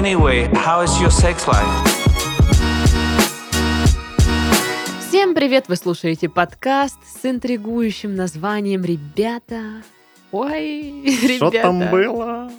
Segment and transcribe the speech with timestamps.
[0.00, 1.66] Anyway, how is your sex life?
[5.06, 5.66] Всем привет!
[5.68, 9.82] Вы слушаете подкаст с интригующим названием «Ребята».
[10.32, 11.04] Ой,
[11.36, 11.60] Что ребята.
[11.62, 12.50] там было?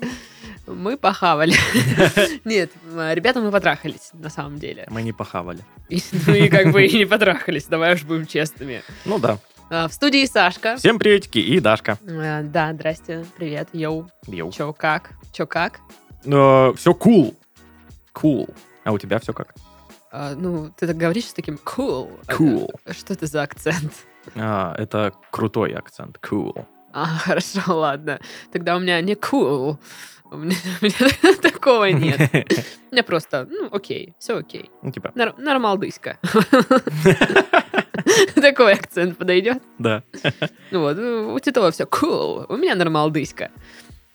[0.68, 1.56] Мы похавали.
[2.46, 4.86] Нет, ребята, мы потрахались, на самом деле.
[4.92, 5.62] Мы не похавали.
[5.90, 8.84] Ну и как бы и не потрахались, давай уж будем честными.
[9.06, 9.40] Ну да.
[9.72, 10.76] А, В студии Сашка.
[10.76, 11.98] Всем приветики и Дашка.
[12.08, 14.12] А, Да, здрасте, привет, йоу.
[14.28, 14.52] Йоу.
[14.52, 15.14] Чё, как?
[15.34, 15.80] Чё, как?
[16.24, 17.36] Все cool.
[18.14, 18.54] Cool.
[18.84, 19.54] А у тебя все как?
[20.12, 22.10] А, Ну, ты так говоришь с таким cool.
[22.28, 22.70] Cool.
[22.86, 23.94] А, Что это за акцент?
[24.36, 26.18] А, это крутой акцент.
[26.22, 26.66] Cool.
[26.94, 28.20] А, хорошо, ладно.
[28.52, 29.78] Тогда у меня не cool.
[30.30, 32.20] У меня, у меня такого нет.
[32.90, 34.70] У меня просто, ну, окей, все окей.
[34.82, 36.18] Ну, типа, Нор- нормалдыська.
[38.36, 39.62] Такой акцент подойдет.
[39.80, 40.04] да.
[40.72, 43.52] Ну вот, у Титова все cool, у меня нормалдыська.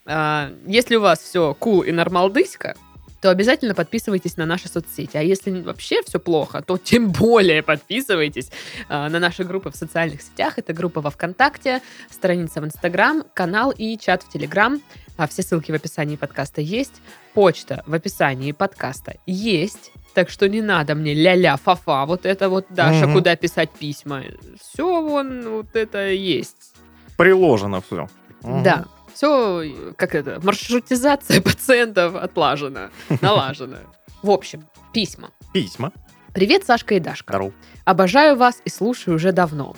[0.07, 2.77] А, Если у вас все cool и нормалдыська,
[3.23, 5.17] то обязательно подписывайтесь на наши соцсети.
[5.17, 8.51] А если вообще все плохо, то тем более подписывайтесь
[8.89, 10.59] а, на наши группы в социальных сетях.
[10.59, 14.81] Это группа во ВКонтакте, страница в Инстаграм, канал и чат в Телеграм.
[15.17, 17.01] А Все ссылки в описании подкаста есть.
[17.33, 19.93] Почта в описании подкаста есть.
[20.13, 23.15] Так что не надо мне ля-ля, фа-фа, вот это вот, Даша, Мгм.
[23.15, 24.23] куда писать письма.
[24.61, 26.75] Все вон, вот это есть.
[27.17, 28.09] Приложено все.
[28.43, 28.85] Да.
[29.17, 32.91] Все, как это, маршрутизация пациентов отлажена,
[33.23, 33.79] налажена.
[34.23, 35.31] В общем, письма.
[35.55, 35.91] Письма.
[36.35, 37.33] Привет, Сашка и Дашка.
[37.33, 37.55] Здорово.
[37.87, 39.75] Обожаю вас и слушаю уже давно.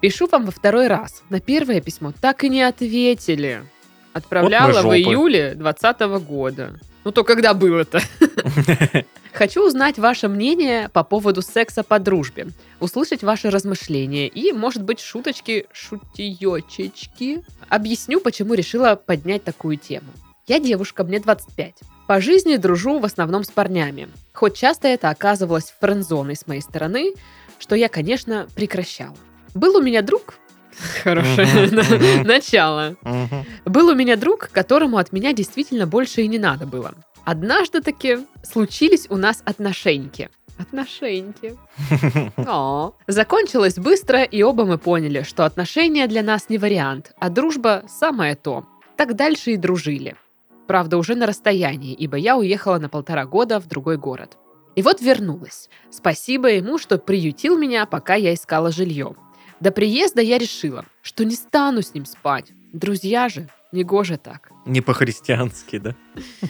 [0.00, 1.22] Пишу вам во второй раз.
[1.30, 3.62] На первое письмо так и не ответили.
[4.12, 4.98] Отправляла в жопы.
[4.98, 6.80] июле 2020 года.
[7.04, 8.00] Ну то когда было-то?
[9.32, 12.48] Хочу узнать ваше мнение по поводу секса по дружбе,
[12.80, 17.44] услышать ваши размышления и, может быть, шуточки, шутиёчечки.
[17.68, 20.08] Объясню, почему решила поднять такую тему.
[20.46, 21.74] Я девушка, мне 25.
[22.08, 24.08] По жизни дружу в основном с парнями.
[24.32, 27.14] Хоть часто это оказывалось френдзоной с моей стороны,
[27.60, 29.16] что я, конечно, прекращала.
[29.54, 30.34] Был у меня друг...
[31.02, 31.70] Хорошее
[32.24, 32.96] начало.
[33.64, 36.94] Был у меня друг, которому от меня действительно больше и не надо было.
[37.24, 40.30] Однажды таки случились у нас отношеньки.
[40.58, 41.56] Отношеньки.
[42.36, 42.92] О.
[43.06, 48.34] Закончилось быстро, и оба мы поняли, что отношения для нас не вариант, а дружба самое
[48.34, 48.66] то.
[48.96, 50.16] Так дальше и дружили.
[50.66, 54.36] Правда, уже на расстоянии, ибо я уехала на полтора года в другой город.
[54.76, 55.68] И вот вернулась.
[55.90, 59.16] Спасибо ему, что приютил меня, пока я искала жилье.
[59.60, 62.46] До приезда я решила, что не стану с ним спать.
[62.72, 64.50] Друзья же, негоже так.
[64.64, 65.94] Не по-христиански, да?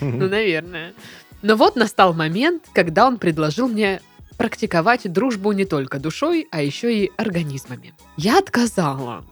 [0.01, 0.95] Ну, наверное.
[1.43, 4.01] Но вот настал момент, когда он предложил мне
[4.37, 7.95] практиковать дружбу не только душой, а еще и организмами.
[8.17, 9.25] Я отказала,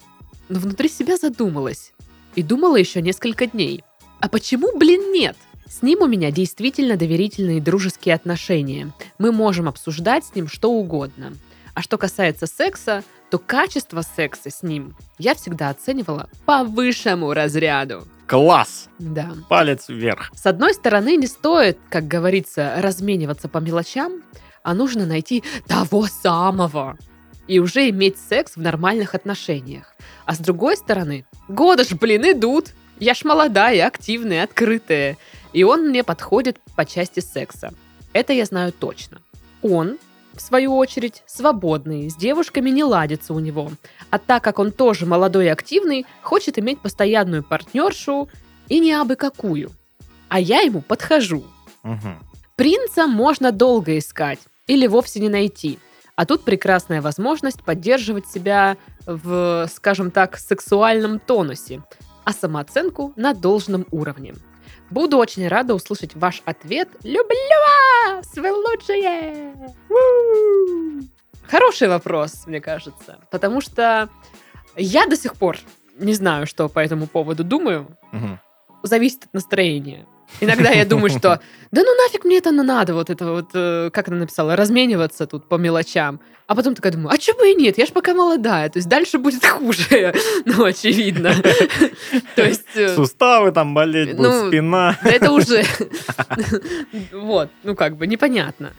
[0.48, 1.92] но внутри себя задумалась.
[2.34, 3.84] И думала еще несколько дней.
[4.20, 5.36] А почему, блин, нет?
[5.68, 8.92] С ним у меня действительно доверительные дружеские отношения.
[9.18, 11.34] Мы можем обсуждать с ним что угодно.
[11.74, 18.06] А что касается секса, то качество секса с ним я всегда оценивала по высшему разряду.
[18.26, 18.88] Класс!
[18.98, 19.32] Да.
[19.48, 20.30] Палец вверх.
[20.34, 24.22] С одной стороны, не стоит, как говорится, размениваться по мелочам,
[24.62, 26.98] а нужно найти того самого
[27.46, 29.94] и уже иметь секс в нормальных отношениях.
[30.26, 32.74] А с другой стороны, годы ж, блин, идут.
[33.00, 35.16] Я ж молодая, активная, открытая.
[35.52, 37.72] И он мне подходит по части секса.
[38.12, 39.22] Это я знаю точно.
[39.62, 39.98] Он,
[40.38, 43.70] в свою очередь, свободный, с девушками не ладится у него.
[44.10, 48.28] А так как он тоже молодой и активный, хочет иметь постоянную партнершу
[48.68, 49.70] и не абы какую.
[50.28, 51.44] А я ему подхожу.
[51.82, 52.18] Мгм.
[52.56, 55.78] Принца можно долго искать или вовсе не найти.
[56.16, 61.82] А тут прекрасная возможность поддерживать себя в, скажем так, сексуальном тонусе,
[62.24, 64.34] а самооценку на должном уровне.
[64.90, 66.88] Буду очень рада услышать ваш ответ.
[67.02, 67.58] Люблю
[68.06, 68.34] вас!
[68.36, 69.54] Вы лучшие!
[71.46, 73.18] Хороший вопрос, мне кажется.
[73.30, 74.08] Потому что
[74.76, 75.58] я до сих пор
[75.98, 77.98] не знаю, что по этому поводу думаю.
[78.12, 78.40] Мгм.
[78.82, 80.06] Зависит от настроения.
[80.40, 81.40] Иногда я думаю, что
[81.72, 85.48] да ну нафиг мне это надо, вот это вот, э, как она написала, размениваться тут
[85.48, 86.20] по мелочам.
[86.46, 88.88] А потом такая думаю, а чего бы и нет, я ж пока молодая, то есть
[88.88, 90.14] дальше будет хуже,
[90.46, 91.34] ну, очевидно.
[92.36, 92.74] То есть...
[92.74, 94.98] э, Суставы там болеть будут, Ну, спина.
[95.02, 95.64] да это уже...
[97.12, 98.72] Вот, ну как бы непонятно.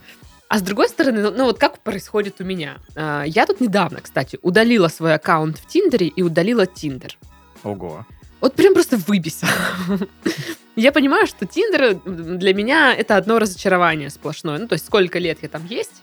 [0.48, 2.78] А с другой стороны, ну, ну вот как происходит у меня?
[2.96, 7.16] А, Я тут недавно, кстати, удалила свой аккаунт в Тиндере и удалила Тиндер.
[7.62, 8.04] Ого.
[8.40, 9.48] Вот прям просто выбесил.
[10.76, 14.58] Я понимаю, что Тиндер для меня это одно разочарование сплошное.
[14.58, 16.02] Ну, то есть сколько лет я там есть,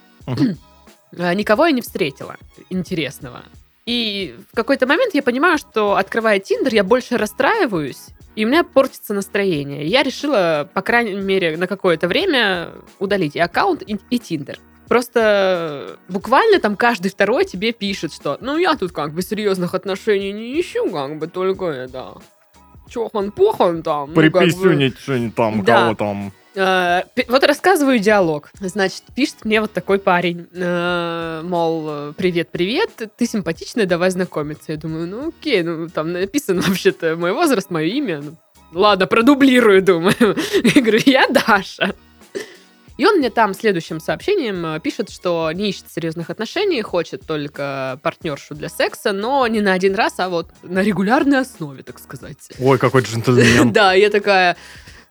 [1.16, 2.36] а, никого я не встретила
[2.70, 3.42] интересного.
[3.86, 8.08] И в какой-то момент я понимаю, что открывая Тиндер, я больше расстраиваюсь
[8.38, 9.84] и у меня портится настроение.
[9.84, 12.68] Я решила, по крайней мере, на какое-то время
[13.00, 14.60] удалить и аккаунт, и, и Тиндер.
[14.88, 20.32] Просто буквально там каждый второй тебе пишет, что ну я тут как бы серьезных отношений
[20.32, 22.14] не ищу, как бы только это
[22.88, 24.10] чохан-похан там.
[24.10, 24.38] ну, как бы.
[24.40, 25.80] Приписюнить что-нибудь там, Да.
[25.82, 26.32] кого там.
[26.54, 28.50] Э, Вот рассказываю диалог.
[28.60, 34.72] Значит, пишет мне вот такой парень, э, мол, привет-привет, ты симпатичная, давай знакомиться.
[34.72, 38.22] Я думаю, ну окей, ну там написано вообще-то мой возраст, мое имя.
[38.22, 38.36] Ну,
[38.80, 40.14] ладно, продублирую, думаю.
[40.64, 41.94] Я говорю, я Даша.
[42.98, 47.98] И он мне там следующим сообщением э, пишет, что не ищет серьезных отношений, хочет только
[48.02, 52.50] партнершу для секса, но не на один раз, а вот на регулярной основе, так сказать.
[52.58, 53.72] Ой, какой джентльмен.
[53.78, 54.56] Да, я такая...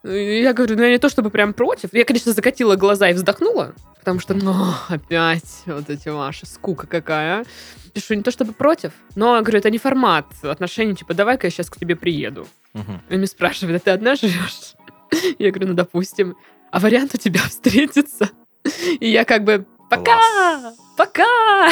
[0.03, 1.93] э, Я говорю, ну я не то чтобы прям против.
[1.93, 4.53] Я, конечно, закатила глаза и вздохнула, потому что, ну,
[4.89, 7.45] опять вот эти ваши, скука какая.
[7.93, 11.69] Пишу, не то чтобы против, но, говорю, это не формат отношений, типа, давай-ка я сейчас
[11.69, 12.47] к тебе приеду.
[12.73, 12.79] И
[13.13, 14.75] он меня спрашивает, а ты одна живешь?
[15.39, 16.35] Я говорю, ну, допустим.
[16.71, 18.29] А вариант у тебя встретиться?
[18.99, 21.69] И я как бы, пока, пока.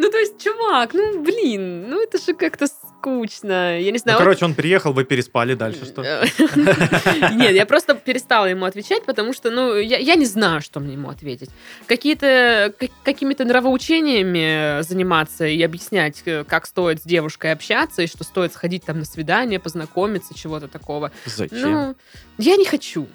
[0.00, 3.80] Ну, то есть, чувак, ну, блин, ну, это же как-то скучно.
[3.80, 6.02] Я не Ну, знаю, он- короче, он приехал, вы переспали дальше, что?
[7.34, 10.92] Нет, я просто перестала ему отвечать, потому что, ну, я, я не знаю, что мне
[10.92, 11.50] ему ответить.
[11.88, 18.22] Какие-то, как- какими-то нравоучениями заниматься и объяснять, э, как стоит с девушкой общаться, и что
[18.22, 21.10] стоит сходить там на свидание, познакомиться, чего-то такого.
[21.26, 21.58] Зачем?
[21.72, 21.96] Ну,
[22.38, 23.08] я не хочу.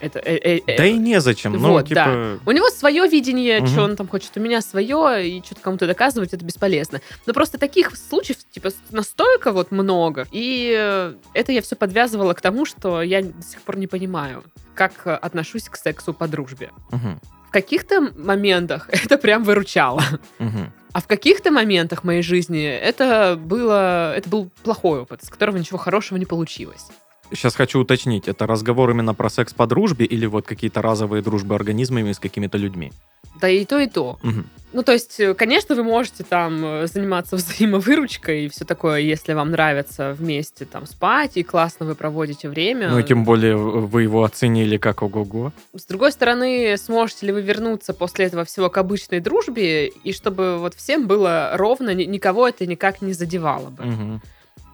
[0.00, 1.52] Это, э, э, э, Да и незачем.
[1.52, 2.38] Ну, вот, типа...
[2.44, 3.68] у него свое видение, Мгм.
[3.68, 4.30] что он там хочет.
[4.36, 7.00] У меня свое, и что-то кому-то доказывать это бесполезно.
[7.26, 10.26] Но просто таких случаев, типа, настолько вот много.
[10.32, 14.42] И э, это я все подвязывала к тому, что я до сих пор не понимаю,
[14.74, 16.70] как отношусь к сексу по дружбе.
[16.90, 17.20] Мгм.
[17.48, 20.02] В каких-то моментах это прям выручало.
[20.38, 20.72] Мгм.
[20.92, 25.78] А в каких-то моментах моей жизни это было, это был плохой опыт, с которого ничего
[25.78, 26.86] хорошего не получилось.
[27.32, 31.54] Сейчас хочу уточнить, это разговор именно про секс по дружбе или вот какие-то разовые дружбы
[31.54, 32.92] организмами с какими-то людьми?
[33.40, 34.18] Да и то, и то.
[34.22, 34.46] Мгм.
[34.72, 37.36] Ну, то есть, э, конечно, вы можете там э, заниматься
[37.80, 42.90] взаимовыручкой и все такое, если вам нравится вместе там спать, и классно вы проводите время.
[42.90, 45.52] Ну, и тем более вы его оценили как ого-го.
[45.76, 50.58] С другой стороны, сможете ли вы вернуться после этого всего к обычной дружбе, и чтобы
[50.58, 53.84] вот всем было ровно, ни- никого это никак не задевало бы.
[53.84, 54.22] Мгм.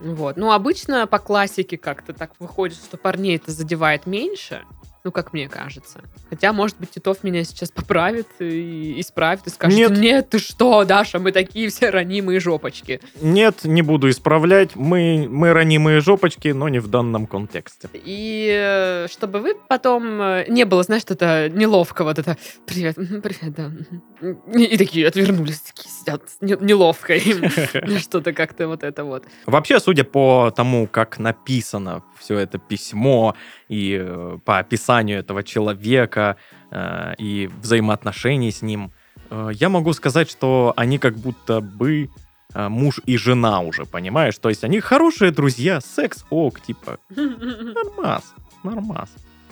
[0.01, 0.37] Вот.
[0.37, 4.63] Ну, обычно по классике как-то так выходит, что парней это задевает меньше,
[5.07, 6.01] ну, как мне кажется.
[6.29, 9.91] Хотя, может быть, Титов меня сейчас поправит и исправит, и скажет, Нет.
[9.93, 13.01] нет, ты что, Даша, мы такие все ранимые жопочки.
[13.21, 14.75] Нет, не буду исправлять.
[14.75, 17.89] Мы, мы ранимые жопочки, но не в данном контексте.
[17.95, 22.37] И э, чтобы вы потом э, не было, знаешь, что-то неловко, вот это
[22.67, 23.69] «Привет, привет, да».
[23.69, 24.51] мгм».
[24.59, 27.49] И, такие отвернулись, такие сидят, не- неловко им.
[28.01, 29.23] Что-то как-то вот это вот.
[29.47, 33.37] Вообще, судя по тому, как написано все это письмо
[33.69, 36.37] и э, по описанию этого человека
[36.71, 38.93] э, и взаимоотношений с ним,
[39.31, 42.11] э, я могу сказать, что они как будто бы
[42.55, 44.39] муж и жена уже, понимаешь?
[44.39, 49.11] То есть они хорошие друзья, секс ок, типа, нормас, нормас.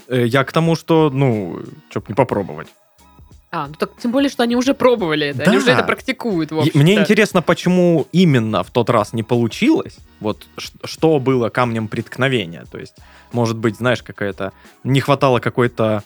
[0.09, 2.69] Я к тому, что, ну, чтоб не попробовать.
[3.55, 5.59] А, ну так тем более, что они уже пробовали это, они Да.
[5.63, 6.77] уже это практикуют, в общем-то.
[6.77, 9.97] Мне интересно, почему именно в тот раз не получилось.
[10.19, 10.45] Вот
[10.83, 12.65] что было камнем преткновения.
[12.73, 12.97] То есть,
[13.31, 14.53] может быть, знаешь, какая-то...
[14.83, 16.03] Не хватало какой-то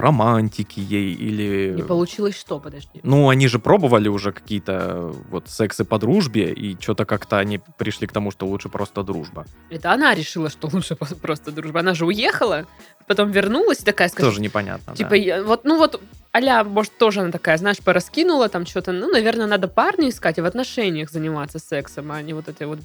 [0.00, 1.74] романтики ей или...
[1.76, 3.00] Не получилось что, подожди.
[3.02, 8.06] Ну, они же пробовали уже какие-то вот сексы по дружбе, и что-то как-то они пришли
[8.06, 9.46] к тому, что лучше просто дружба.
[9.70, 11.80] Это она решила, что лучше просто дружба.
[11.80, 12.66] Она же уехала,
[13.06, 15.16] потом вернулась и такая, скажет, Тоже непонятно, Типа, да.
[15.16, 16.00] я- вот, ну вот,
[16.34, 18.92] аля, может, тоже она такая, знаешь, пораскинула там что-то.
[18.92, 22.78] Ну, наверное, надо парня искать и в отношениях заниматься сексом, а не вот этой вот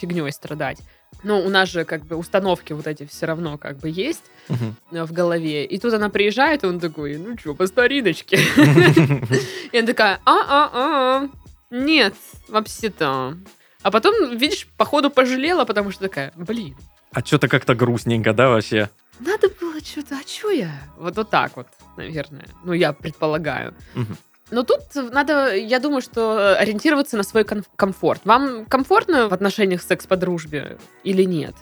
[0.00, 0.78] фигней страдать.
[1.22, 5.04] Но у нас же как бы установки вот эти все равно как бы есть э,
[5.04, 5.64] в голове.
[5.64, 8.38] И тут она приезжает, и он такой, ну что, по стариночке.
[9.72, 11.28] И она такая, а-а-а,
[11.70, 12.14] нет,
[12.48, 13.36] вообще-то.
[13.82, 16.76] А потом, видишь, походу пожалела, потому что такая, блин,
[17.12, 18.88] А что-то как-то грустненько, да, вообще?
[19.20, 20.70] надо было что-то, а что я?
[20.96, 22.46] Вот, вот так вот, наверное.
[22.64, 23.74] Ну, я предполагаю.
[23.94, 24.16] Мгм.
[24.50, 28.22] Но тут надо, я думаю, что ориентироваться на свой комфорт.
[28.24, 31.54] Вам комфортно в отношениях секс по дружбе или нет?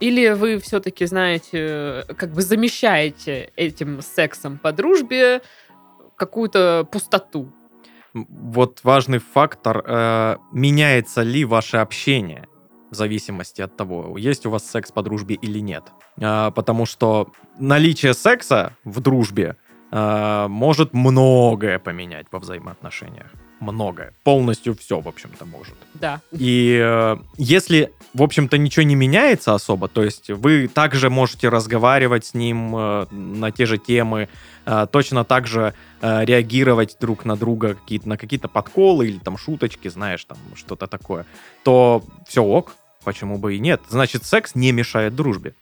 [0.00, 5.40] Или вы все-таки, знаете, как бы замещаете этим сексом по дружбе
[6.16, 7.50] какую-то пустоту?
[8.12, 12.46] Вот важный фактор, э, меняется ли ваше общение
[12.90, 15.84] в зависимости от того, есть у вас секс по дружбе или нет.
[16.20, 19.56] А, потому что наличие секса в дружбе
[19.90, 23.26] э, может многое поменять во взаимоотношениях.
[23.60, 24.12] многое.
[24.22, 25.74] Полностью все, в общем-то, может.
[25.94, 26.20] Да.
[26.30, 32.26] И э, если, в общем-то, ничего не меняется особо, то есть вы также можете разговаривать
[32.26, 34.28] с ним э, на те же темы,
[34.66, 39.38] э, точно так же э, реагировать друг на друга какие на какие-то подколы или там
[39.38, 41.24] шуточки, знаешь, там что-то такое,
[41.64, 42.74] то все ок,
[43.04, 43.80] почему бы и нет.
[43.88, 45.54] Значит, секс не мешает дружбе.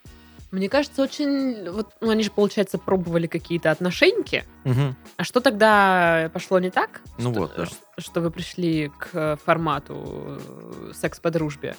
[0.55, 1.69] Мне кажется, очень...
[1.71, 4.45] Вот, ну, они же, получается, пробовали какие-то отношеньки.
[4.63, 4.97] Мгм.
[5.17, 7.01] А что тогда пошло не так?
[7.19, 7.67] Ну что, вот, да.
[7.99, 11.75] Что вы пришли к формату э, секс по дружбе.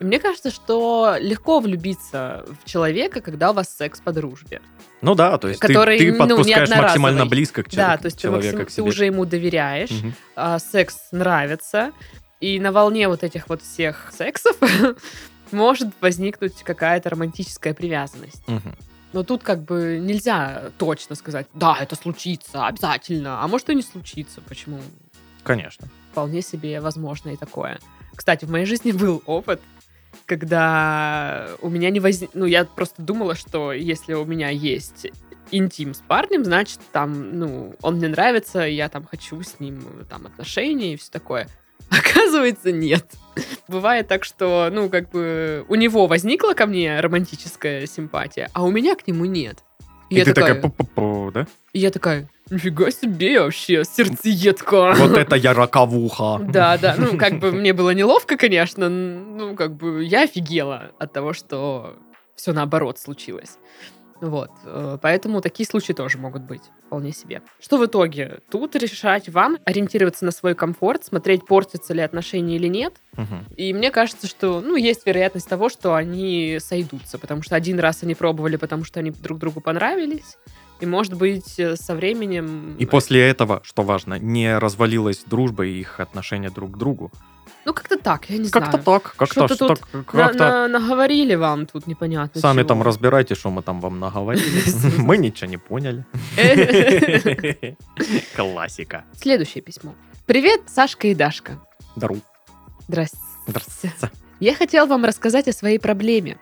[0.00, 4.60] Мне кажется, что легко влюбиться в человека, когда у вас секс по дружбе.
[5.00, 6.82] Ну да, то есть ты- Который, ты, ну, подпускаешь неодноразовый.
[6.82, 8.88] максимально близко к Да, человеку, то есть ты, человека максим- к ты себе.
[8.88, 10.14] уже ему доверяешь, Мгм.
[10.36, 11.92] а, секс нравится,
[12.40, 14.56] и на волне вот этих вот всех сексов
[15.52, 18.46] может возникнуть какая-то романтическая привязанность.
[18.46, 18.74] Мгм.
[19.12, 23.82] Но тут как бы нельзя точно сказать, да, это случится обязательно, а может и не
[23.82, 24.40] случится.
[24.42, 24.80] Почему?
[25.44, 25.88] Конечно.
[26.12, 27.78] Вполне себе возможно и такое.
[28.14, 29.60] Кстати, в моей жизни был опыт,
[30.26, 32.30] когда у меня не возник...
[32.34, 35.06] Ну, я просто думала, что если у меня есть
[35.50, 40.26] интим с парнем, значит, там, ну, он мне нравится, я там хочу с ним там
[40.26, 41.48] отношения и все такое.
[41.90, 43.04] Оказывается, нет.
[43.68, 48.70] Бывает так, что, ну, как бы у него возникла ко мне романтическая симпатия, а у
[48.70, 49.58] меня к нему нет.
[50.10, 51.46] И, я ты такая, такая, да?
[51.74, 54.94] и я такая, нифига себе вообще, сердцеедка.
[54.98, 56.38] Вот это я роковуха.
[56.40, 61.12] Да, да, ну, как бы мне было неловко, конечно, ну, как бы я офигела от
[61.12, 61.96] того, что
[62.36, 63.58] все наоборот случилось.
[64.20, 67.42] Вот, э, поэтому такие случаи тоже могут быть, вполне себе.
[67.60, 68.40] Что в итоге?
[68.50, 72.94] Тут решать вам, ориентироваться на свой комфорт, смотреть, портятся ли отношения или нет.
[73.16, 73.44] Мгм.
[73.56, 78.02] И мне кажется, что, ну, есть вероятность того, что они сойдутся, потому что один раз
[78.02, 80.36] они пробовали, потому что они друг другу понравились,
[80.80, 82.76] и, может быть, э, со временем...
[82.78, 87.10] И после этого, что важно, не развалилась дружба и их отношения друг к другу.
[87.64, 88.84] Ну, как-то так, я не Как-то знаю.
[88.84, 90.38] так, как-то что так, На- как-то.
[90.38, 92.68] на- наговорили вам тут непонятно Сами чего.
[92.68, 94.62] там разбирайте, что мы там вам наговорили.
[94.98, 96.06] Мы ничего не поняли.
[98.36, 99.04] Классика.
[99.20, 99.94] Следующее письмо.
[100.26, 101.58] Привет, Сашка и Дашка.
[101.96, 102.18] Дару.
[102.86, 103.92] Здрасте.
[104.40, 106.38] Я хотел вам рассказать о своей проблеме.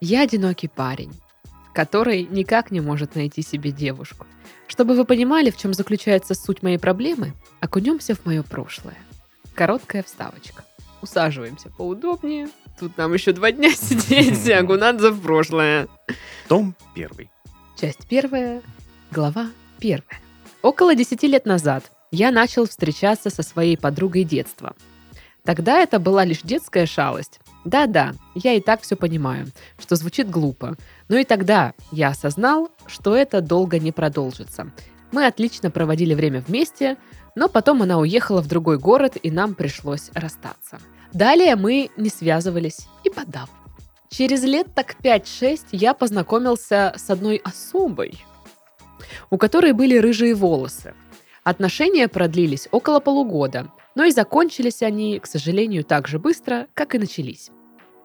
[0.00, 1.12] Я одинокий парень,
[1.76, 4.26] который никак не может найти себе девушку.
[4.66, 8.96] Чтобы вы понимали, в чем заключается суть моей проблемы, окунемся в мое прошлое.
[9.54, 10.64] Короткая вставочка.
[11.02, 12.48] Усаживаемся поудобнее.
[12.80, 15.86] Тут нам еще два дня сидеть, окунаться в прошлое.
[16.48, 17.30] Том первый.
[17.78, 18.62] Часть первая,
[19.10, 20.20] глава первая.
[20.62, 24.74] Около 10 лет назад я начал встречаться со своей подругой детства.
[25.44, 27.38] Тогда это была лишь детская шалость.
[27.66, 30.76] Да-да, я и так все понимаю, что звучит глупо.
[31.08, 34.70] Но и тогда я осознал, что это долго не продолжится.
[35.10, 36.96] Мы отлично проводили время вместе,
[37.34, 40.78] но потом она уехала в другой город, и нам пришлось расстаться.
[41.12, 43.50] Далее мы не связывались и подав.
[44.10, 48.24] Через лет так 5-6 я познакомился с одной особой,
[49.28, 50.94] у которой были рыжие волосы.
[51.42, 56.98] Отношения продлились около полугода, но и закончились они, к сожалению, так же быстро, как и
[56.98, 57.50] начались.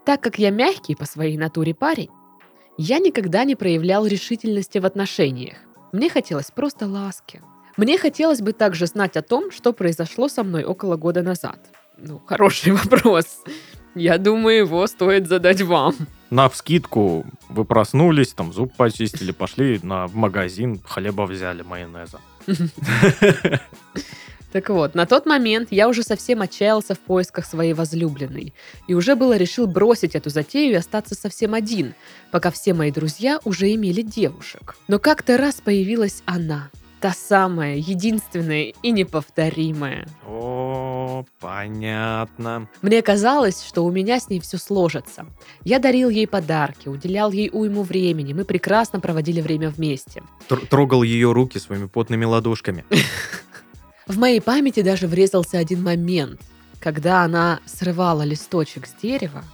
[0.05, 2.09] Так как я мягкий по своей натуре парень,
[2.77, 5.57] я никогда не проявлял решительности в отношениях.
[5.91, 7.41] Мне хотелось просто ласки.
[7.77, 11.59] Мне хотелось бы также знать о том, что произошло со мной около года назад.
[11.97, 13.43] Ну, хороший вопрос.
[13.93, 15.95] Я думаю, его стоит задать вам.
[16.29, 22.19] На вскидку вы проснулись, там зуб почистили, пошли на магазин, хлеба взяли, майонеза.
[24.51, 28.53] Так вот, на тот момент я уже совсем отчаялся в поисках своей возлюбленной.
[28.87, 31.93] И уже было решил бросить эту затею и остаться совсем один,
[32.31, 34.75] пока все мои друзья уже имели девушек.
[34.87, 36.69] Но как-то раз появилась она.
[36.99, 40.07] Та самая, единственная и неповторимая.
[40.27, 42.67] О, понятно.
[42.83, 45.25] Мне казалось, что у меня с ней все сложится.
[45.63, 50.21] Я дарил ей подарки, уделял ей уйму времени, мы прекрасно проводили время вместе.
[50.47, 52.85] Тр- Трогал ее руки своими потными ладошками.
[54.11, 56.41] В моей памяти даже врезался один момент,
[56.81, 59.45] когда она срывала листочек с дерева,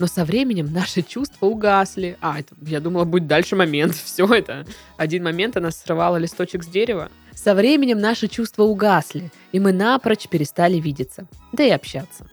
[0.00, 2.18] но со временем наши чувства угасли.
[2.20, 3.94] А, это, я думала, будет дальше момент.
[4.04, 4.66] Все это.
[4.96, 7.12] Один момент она срывала листочек с дерева.
[7.32, 12.26] Со временем наши чувства угасли, и мы напрочь перестали видеться, да и общаться.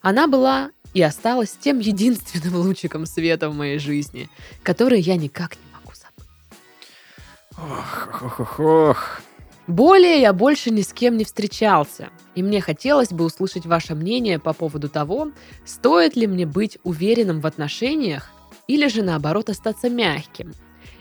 [0.00, 4.30] Она была и осталась тем единственным лучиком света в моей жизни,
[4.62, 6.30] который я никак не могу забыть.
[7.58, 9.20] Ох, ох, ох, ох.
[9.68, 14.38] Более я больше ни с кем не встречался, и мне хотелось бы услышать ваше мнение
[14.38, 15.30] по поводу того,
[15.66, 18.30] стоит ли мне быть уверенным в отношениях,
[18.66, 20.54] или же наоборот остаться мягким.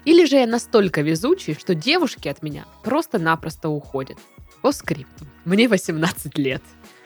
[0.04, 4.18] Или же я настолько везучий, что девушки от меня просто-напросто уходят.
[4.62, 5.26] По скрипту.
[5.46, 6.62] Мне 18 лет.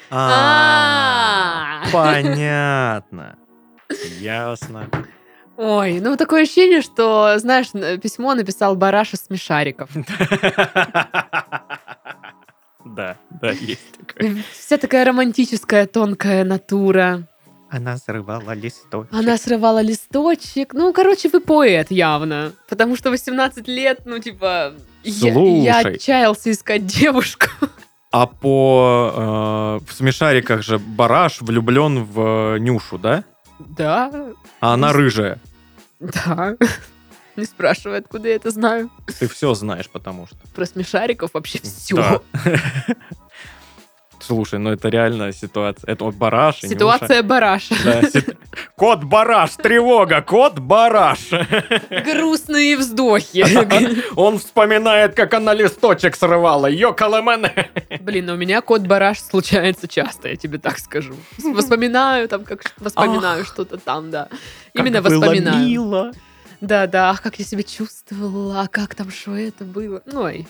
[0.09, 1.91] А, А.
[1.91, 3.37] Понятно.
[4.19, 4.89] Ясно.
[5.63, 7.67] Ой, ну такое ощущение, что, знаешь,
[8.01, 9.89] письмо написал Бараш из смешариков.
[12.83, 14.43] Да, да, есть такое.
[14.51, 17.27] Вся такая романтическая, тонкая натура.
[17.69, 19.13] Она срывала листочек.
[19.13, 20.73] Она срывала листочек.
[20.73, 22.53] Ну, короче, вы поэт явно.
[22.67, 24.73] Потому что 18 лет, ну, типа...
[25.03, 27.45] я- Я, отчаялся искать девушку.
[28.11, 29.79] А по...
[29.79, 33.23] э, в смешариках же Бараш влюблен в э, Нюшу, да?
[33.59, 34.11] Да,
[34.59, 35.39] А она рыжая.
[36.01, 36.57] Да.
[37.37, 38.91] Не спрашивай, откуда я это знаю.
[39.19, 40.35] Ты все знаешь, потому что.
[40.53, 41.95] Про смешариков вообще все.
[41.95, 42.21] Да.
[44.21, 45.91] Слушай, ну это реально ситуация.
[45.91, 46.59] Это вот Бараш.
[46.61, 47.75] Ситуация Бараша.
[47.83, 48.37] Да, сит-
[48.75, 51.29] Кот Бараш, тревога, кот Бараш.
[51.89, 53.43] Грустные вздохи.
[54.15, 56.67] Он вспоминает, как она листочек срывала.
[56.67, 57.69] Йокалэмене.
[58.01, 61.13] Блин, ну у меня кот Бараш случается часто, я тебе так скажу.
[61.43, 64.27] Воспоминаю там, как воспоминаю что-то там, да.
[64.73, 65.67] Именно воспоминаю.
[66.61, 70.03] Да, да, ах, как я себя чувствовала, а как там, что это было.
[70.05, 70.47] Ну, ой,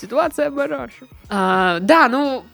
[0.00, 1.06] ситуация бараша.
[1.28, 2.44] А, да, ну,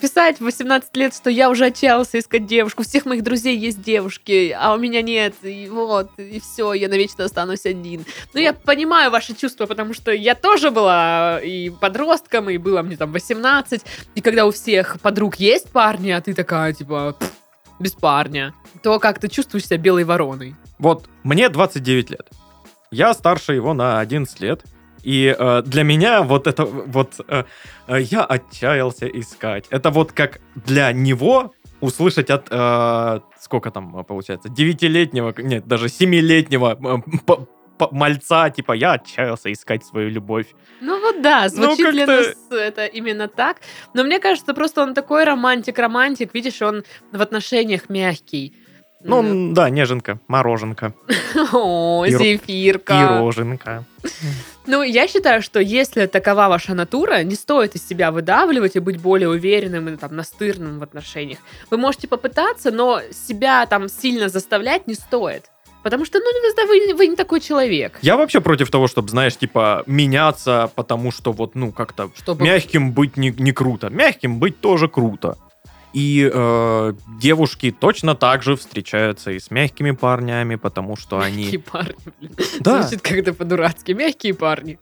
[0.00, 3.82] писать в 18 лет, что я уже отчаялся искать девушку, у всех моих друзей есть
[3.82, 8.04] девушки, а у меня нет, и вот, и все, я навечно останусь один.
[8.32, 12.96] Ну, я понимаю ваши чувства, потому что я тоже была и подростком, и было мне
[12.96, 13.82] там 18,
[14.14, 17.30] и когда у всех подруг есть парни, а ты такая, типа, «Пф,
[17.78, 20.54] без парня, то как ты чувствуешь себя белой вороной.
[20.78, 22.28] Вот, мне 29 лет.
[22.90, 24.62] Я старше его на 11 лет.
[25.04, 27.44] И э, для меня вот это вот э,
[27.88, 29.66] э, я отчаялся искать.
[29.70, 35.88] Это вот как для него услышать от э, сколько там э, получается девятилетнего, нет даже
[35.88, 36.78] семилетнего
[37.28, 37.36] э,
[37.90, 40.46] мальца типа я отчаялся искать свою любовь.
[40.80, 43.58] Ну вот да, Ну, звучит для как-то- нас это именно так.
[43.94, 46.32] Но мне кажется, просто он такой романтик-романтик.
[46.34, 48.54] Видишь, он в отношениях мягкий.
[49.02, 49.54] Ну М.
[49.54, 50.94] да, неженка, мороженка,
[51.52, 52.94] О, зефирка.
[52.94, 53.84] пироженка.
[54.66, 59.00] Ну, я считаю, что если такова ваша натура, не стоит из себя выдавливать и быть
[59.00, 61.38] более уверенным и там настырным в отношениях.
[61.70, 65.50] Вы можете попытаться, но себя там сильно заставлять не стоит.
[65.84, 66.24] Потому что, ну,
[66.66, 67.98] вы, вы не такой человек.
[68.00, 72.42] Я вообще против того, чтобы, знаешь, типа, меняться, потому что вот, ну, как-то Чтобы...
[72.42, 73.90] мягким быть не, не круто.
[73.90, 75.36] Мягким быть тоже круто.
[75.94, 81.58] И э, девушки точно так же встречаются и с мягкими парнями, потому что Мягкие они...
[81.58, 82.32] парни, блин.
[82.60, 83.92] Да, Звучит как-то по-дурацки.
[83.92, 84.78] Мягкие парни.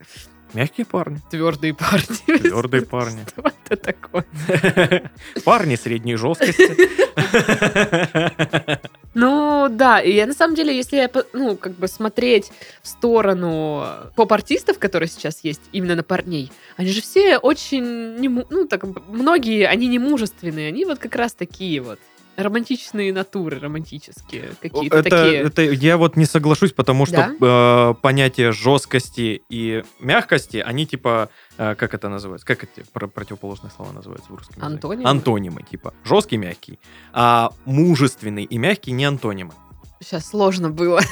[0.55, 2.07] мягкие парни, Твердые парни.
[2.39, 3.21] твердые парни.
[3.29, 4.25] Что это такое?
[5.45, 6.89] Парни средней жесткости.
[9.15, 12.51] Ну, да, и я на самом деле, если я, ну, как бы смотреть
[12.83, 13.85] в сторону
[14.17, 19.67] поп-артистов, которые сейчас есть, именно на парней, они же все очень, не ну, так, многие,
[19.67, 21.99] они не мужественные, они вот как раз такие вот
[22.37, 25.41] романтичные натуры, романтические какие-то Это, такие.
[25.43, 31.75] это я вот не соглашусь, потому что э, понятие жесткости и мягкости, они типа, э,
[31.75, 32.47] как это называется?
[32.47, 34.67] Как эти про- противоположные слова называются в русском языке?
[34.75, 35.09] Антонимы?
[35.11, 35.93] Антонимы, типа.
[36.05, 36.79] Жесткий, мягкий.
[37.13, 39.53] А мужественный и мягкий не антонимы.
[40.01, 41.01] Сейчас сложно было.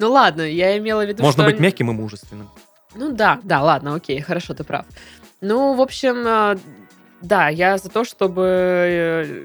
[0.00, 2.48] Ну ладно, я имела в виду, Можно быть они- мягким и мужественным.
[2.94, 4.86] Ну да, да, ладно, окей, хорошо, ты прав.
[5.40, 6.56] Ну, в общем, э,
[7.20, 9.44] да, я за то, чтобы э,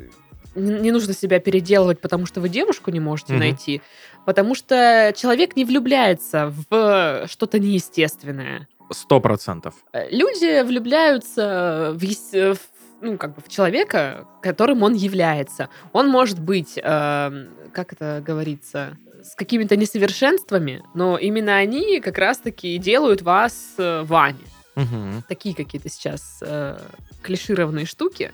[0.55, 3.39] не нужно себя переделывать, потому что вы девушку не можете Мгм.
[3.41, 3.81] найти,
[4.25, 8.67] потому что человек не влюбляется в что-то неестественное.
[8.91, 9.73] Сто процентов.
[9.93, 12.57] Э, Люди влюбляются в, в,
[13.01, 15.69] ну, как бы в человека, которым он является.
[15.93, 22.77] Он может быть, э, как это говорится, с какими-то несовершенствами, но именно они как раз-таки
[22.77, 24.39] делают вас э, вами.
[24.75, 25.23] Мгм.
[25.29, 26.77] Такие какие-то сейчас э,
[27.21, 28.31] клишированные штуки.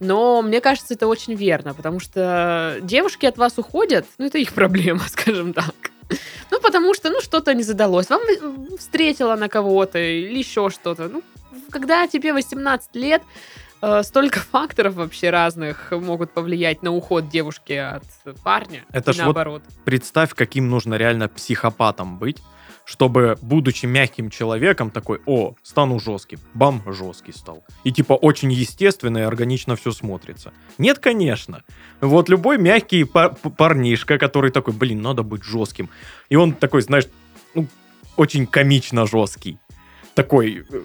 [0.00, 4.52] Но мне кажется, это очень верно, потому что девушки от вас уходят, ну, это их
[4.52, 5.74] проблема, скажем так.
[6.50, 8.10] Ну, потому что, ну, что-то не задалось.
[8.10, 8.20] Вам
[8.78, 11.08] встретила на кого-то или еще что-то.
[11.08, 11.22] Ну,
[11.70, 13.22] когда тебе 18 лет,
[13.82, 18.04] э, столько факторов вообще разных могут повлиять на уход девушки от
[18.42, 18.84] парня.
[18.92, 19.62] Это ж вот наоборот.
[19.84, 22.42] Представь, каким нужно реально психопатом быть,
[22.84, 26.38] чтобы, будучи мягким человеком, такой, о, стану жестким.
[26.54, 27.64] Бам, жесткий стал.
[27.84, 30.52] И типа очень естественно и органично все смотрится.
[30.78, 31.62] Нет, конечно.
[32.00, 35.88] Вот любой мягкий пар- парнишка, который такой, блин, надо быть жестким.
[36.28, 37.06] И он такой, знаешь,
[37.54, 37.66] ну,
[38.16, 39.58] очень комично жесткий.
[40.14, 40.82] Такой, э,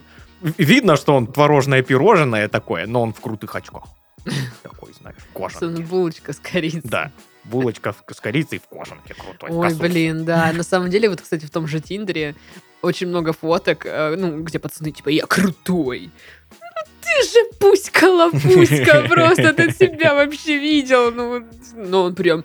[0.58, 3.84] видно, что он творожное пирожное такое, но он в крутых очках.
[4.64, 5.82] Такой, знаешь, в кожанке.
[5.82, 6.82] Булочка с корицей.
[6.84, 7.12] Да,
[7.50, 9.50] булочка с корицей в кожанке крутой.
[9.52, 9.82] Ой, косухи.
[9.82, 10.52] блин, да.
[10.58, 12.36] На самом деле, вот, кстати, в том же Тиндере
[12.82, 16.10] очень много фоток, э, ну, где пацаны, типа, я крутой.
[16.52, 16.58] Ну,
[17.02, 21.12] Ты же пуська-лапуська, просто ты себя вообще видел.
[21.12, 22.44] Ну, ну он прям...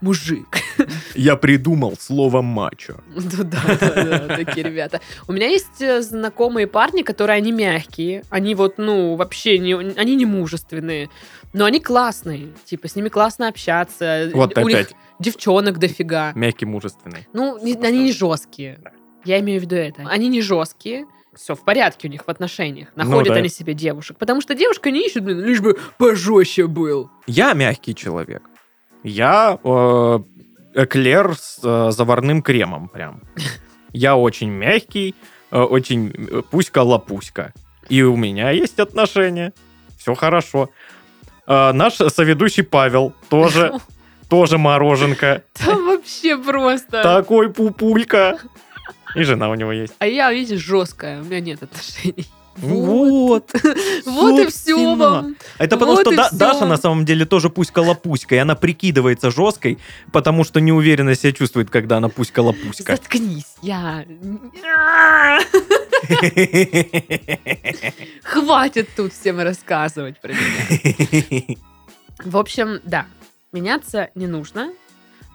[0.00, 0.46] Мужик.
[1.14, 2.96] Я придумал слово мачо.
[3.14, 5.00] Ну да, да, да, такие ребята.
[5.28, 10.16] У меня есть э, знакомые парни, которые они мягкие, они вот, ну, вообще не, они
[10.16, 11.10] не мужественные,
[11.52, 14.30] но они классные, типа, с ними классно общаться.
[14.32, 16.32] Вот У них опять, девчонок дофига.
[16.34, 17.28] мягкий, мужественный.
[17.32, 18.80] Ну, не- они не жесткие.
[19.24, 20.02] Я имею в виду это.
[20.08, 21.04] Они не жесткие.
[21.36, 22.88] Все в порядке у них в отношениях.
[22.96, 23.38] Находят Ну да.
[23.40, 24.16] они себе девушек.
[24.18, 27.10] Потому что девушка не ищет, блин, лишь бы пожестче был.
[27.26, 28.42] Я мягкий человек.
[29.02, 30.18] Я э,
[30.74, 33.22] эклер с э, заварным кремом прям.
[33.92, 35.14] Я очень мягкий,
[35.50, 37.52] э, очень э, пуська-лапуська.
[37.88, 39.52] И у меня есть отношения.
[39.98, 40.70] Все хорошо.
[41.46, 43.74] Э, наш соведущий Павел тоже,
[44.28, 45.42] тоже мороженка.
[45.54, 47.02] Там вообще просто.
[47.02, 48.38] Такой пупулька.
[49.16, 49.94] И жена у него есть.
[49.98, 51.20] А я, видишь, жесткая.
[51.20, 52.26] У меня нет отношений.
[52.60, 53.50] Вот.
[54.06, 55.36] Вот и все вам.
[55.58, 56.30] Это потому, Вот что Да-.
[56.32, 59.78] Даша на самом деле тоже пуська-лапуська, и она прикидывается жесткой,
[60.12, 62.96] потому что неуверенно себя чувствует, когда она пуська-лапуська.
[62.96, 64.04] Заткнись, я...
[68.22, 71.56] Хватит тут всем рассказывать про меня.
[72.24, 73.06] В общем, да,
[73.52, 74.72] меняться не нужно.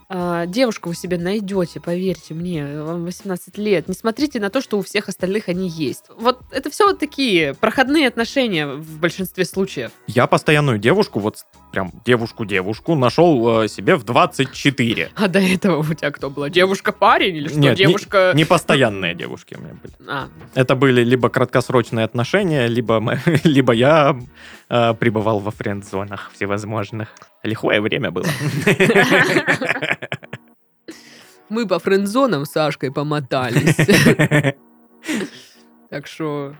[0.08, 3.88] А, Девушку вы себе найдете, поверьте мне, вам 18 лет.
[3.88, 6.06] Не смотрите на то, что у всех остальных они есть.
[6.18, 9.92] Вот это все вот такие проходные отношения в большинстве случаев.
[10.08, 15.10] Я постоянную девушку, вот прям девушку-девушку, нашел э, себе в 24.
[15.16, 16.50] А до этого у тебя кто была?
[16.50, 17.60] Девушка-парень или что?
[17.60, 18.32] Нет, не- Девушка...
[18.34, 19.94] Непостоянные девушки у меня были.
[20.08, 24.16] А, Это были либо краткосрочные отношения, либо, мы- либо я
[24.70, 27.10] э, пребывал во френд-зонах всевозможных.
[27.44, 28.26] Лихое время было.
[31.50, 33.76] мы по френдзонам с Сашкой помотались.
[35.90, 36.56] Так что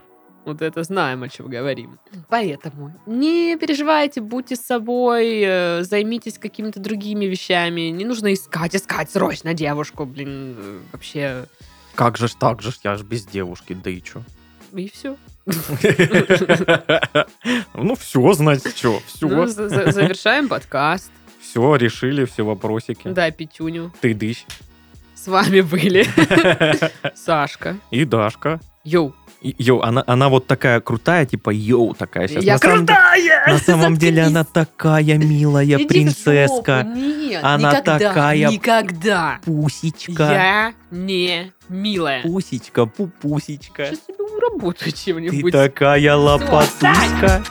[0.46, 1.98] вот это знаем, о чем говорим.
[2.28, 7.90] Поэтому не переживайте, будьте с собой, э, займитесь какими-то другими вещами.
[7.90, 11.44] Не нужно искать, искать срочно девушку, блин, э, вообще.
[11.94, 14.22] Как же ж так же ж, я ж без девушки, да и чё?
[14.72, 15.16] И все.
[17.74, 21.10] Ну все, значит, что, Ну, все, за- завершаем подкаст.
[21.40, 23.02] все, решили все вопросики.
[23.08, 23.92] Да, Петюню.
[24.00, 24.44] Ты дыщ.
[25.14, 26.04] С вами были
[27.14, 27.78] Сашка.
[27.90, 28.60] И Дашка.
[28.86, 29.12] Yo.
[29.42, 32.44] Yo, она, она вот такая крутая, типа yo такая сейчас.
[32.44, 33.46] Я на самом, крутая!
[33.48, 36.84] на самом деле она такая милая Иди принцесска.
[36.84, 39.40] Нет, Она никогда, такая Никогда.
[39.44, 40.22] Пусечка.
[40.22, 42.22] Я не милая.
[42.22, 43.86] Пусечка, пупусечка.
[43.86, 45.52] Сейчас тебе уработаю Ты чем-нибудь.
[45.52, 47.42] такая лопатуська.